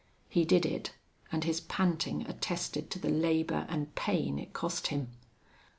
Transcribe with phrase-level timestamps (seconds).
[0.29, 0.95] He did it,
[1.31, 5.09] and his panting attested to the labor and pain it cost him.